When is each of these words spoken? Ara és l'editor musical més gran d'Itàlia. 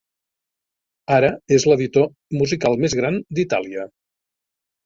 Ara 1.17 1.29
és 1.59 1.67
l'editor 1.71 2.09
musical 2.39 2.81
més 2.87 2.99
gran 3.03 3.23
d'Itàlia. 3.41 3.87